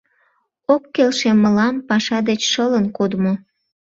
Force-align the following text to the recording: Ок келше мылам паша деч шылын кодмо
Ок 0.73 0.83
келше 0.95 1.29
мылам 1.41 1.75
паша 1.87 2.19
деч 2.29 2.41
шылын 2.51 2.85
кодмо 2.97 3.33